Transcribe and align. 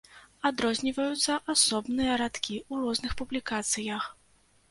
Адрозніваюцца 0.49 1.33
асобныя 1.53 2.15
радкі 2.21 2.55
ў 2.71 2.87
розных 2.87 3.11
публікацыях. 3.19 4.09